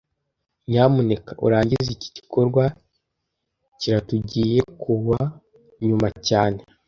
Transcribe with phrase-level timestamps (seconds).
[0.69, 2.63] Nyamuneka urangize iki gikorwa
[3.79, 5.21] kiratugiye kuwa
[5.87, 6.59] nyuma cyane